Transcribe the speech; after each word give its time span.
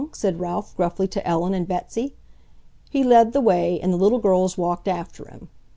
said 0.13 0.39
Ralph 0.39 0.75
gruffly 0.75 1.07
to 1.09 1.27
Ellen 1.27 1.53
and 1.53 1.67
Betsy. 1.67 2.15
He 2.89 3.03
led 3.03 3.33
the 3.33 3.39
way 3.39 3.79
and 3.79 3.93
the 3.93 3.97
little 3.97 4.17
girls 4.17 4.57
walked 4.57 4.87
after 4.87 5.29
him. 5.29 5.49